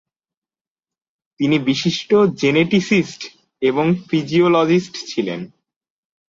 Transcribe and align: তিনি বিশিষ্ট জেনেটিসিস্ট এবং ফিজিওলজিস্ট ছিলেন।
তিনি 1.39 1.57
বিশিষ্ট 1.59 2.09
জেনেটিসিস্ট 2.41 3.21
এবং 3.61 3.85
ফিজিওলজিস্ট 4.09 4.95
ছিলেন। 5.07 5.39